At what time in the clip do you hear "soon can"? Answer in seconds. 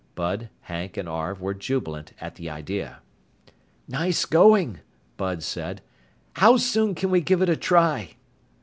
6.57-7.11